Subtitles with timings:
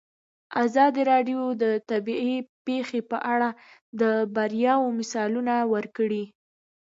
[0.63, 3.49] ازادي راډیو د طبیعي پېښې په اړه
[3.99, 4.03] د
[4.35, 6.23] بریاوو مثالونه ورکړي.